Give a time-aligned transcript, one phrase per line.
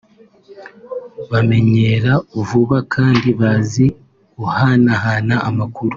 [1.31, 2.11] bamenyera
[2.47, 3.85] vuba kandi bazi
[4.39, 5.89] guhanahana amakuru